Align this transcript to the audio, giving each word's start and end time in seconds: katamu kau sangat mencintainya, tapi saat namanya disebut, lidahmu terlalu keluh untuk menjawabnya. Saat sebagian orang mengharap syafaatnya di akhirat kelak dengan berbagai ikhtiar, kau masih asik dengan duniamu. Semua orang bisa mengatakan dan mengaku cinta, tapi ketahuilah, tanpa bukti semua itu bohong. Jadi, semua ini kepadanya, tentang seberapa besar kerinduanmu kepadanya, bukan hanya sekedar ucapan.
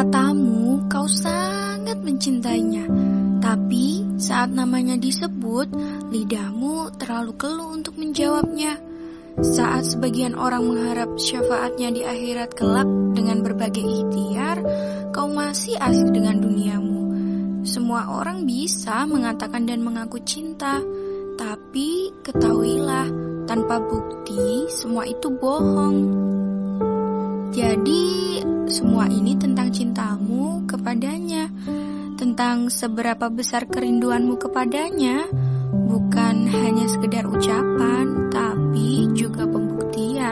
katamu 0.00 0.88
kau 0.88 1.04
sangat 1.04 2.00
mencintainya, 2.00 2.88
tapi 3.36 4.00
saat 4.16 4.48
namanya 4.48 4.96
disebut, 4.96 5.68
lidahmu 6.08 6.96
terlalu 6.96 7.36
keluh 7.36 7.76
untuk 7.76 8.00
menjawabnya. 8.00 8.80
Saat 9.44 9.92
sebagian 9.92 10.40
orang 10.40 10.64
mengharap 10.64 11.20
syafaatnya 11.20 11.92
di 11.92 12.00
akhirat 12.00 12.56
kelak 12.56 12.88
dengan 13.12 13.44
berbagai 13.44 13.84
ikhtiar, 13.84 14.64
kau 15.12 15.28
masih 15.28 15.76
asik 15.76 16.08
dengan 16.16 16.40
duniamu. 16.48 17.00
Semua 17.68 18.08
orang 18.08 18.48
bisa 18.48 19.04
mengatakan 19.04 19.68
dan 19.68 19.84
mengaku 19.84 20.16
cinta, 20.24 20.80
tapi 21.36 22.08
ketahuilah, 22.24 23.04
tanpa 23.44 23.76
bukti 23.84 24.64
semua 24.72 25.04
itu 25.04 25.28
bohong. 25.28 25.98
Jadi, 27.52 28.30
semua 28.70 29.10
ini 29.10 29.34
kepadanya, 30.90 31.46
tentang 32.18 32.66
seberapa 32.66 33.30
besar 33.30 33.70
kerinduanmu 33.70 34.42
kepadanya, 34.42 35.22
bukan 35.70 36.50
hanya 36.50 36.90
sekedar 36.90 37.30
ucapan. 37.30 37.69